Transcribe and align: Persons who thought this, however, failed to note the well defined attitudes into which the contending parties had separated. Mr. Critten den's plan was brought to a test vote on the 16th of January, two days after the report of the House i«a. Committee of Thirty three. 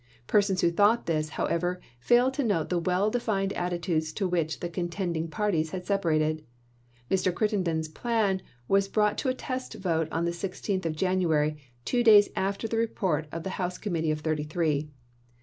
Persons 0.25 0.61
who 0.61 0.71
thought 0.71 1.05
this, 1.05 1.29
however, 1.29 1.79
failed 1.99 2.33
to 2.33 2.43
note 2.43 2.69
the 2.69 2.79
well 2.79 3.11
defined 3.11 3.53
attitudes 3.53 4.09
into 4.09 4.27
which 4.27 4.59
the 4.59 4.67
contending 4.67 5.27
parties 5.27 5.69
had 5.69 5.85
separated. 5.85 6.43
Mr. 7.11 7.31
Critten 7.31 7.63
den's 7.63 7.87
plan 7.87 8.41
was 8.67 8.87
brought 8.87 9.15
to 9.19 9.29
a 9.29 9.35
test 9.35 9.75
vote 9.75 10.07
on 10.11 10.25
the 10.25 10.31
16th 10.31 10.87
of 10.87 10.95
January, 10.95 11.55
two 11.85 12.03
days 12.03 12.29
after 12.35 12.67
the 12.67 12.77
report 12.77 13.27
of 13.31 13.43
the 13.43 13.51
House 13.61 13.75
i«a. 13.77 13.81
Committee 13.83 14.09
of 14.09 14.21
Thirty 14.21 14.43
three. 14.43 14.89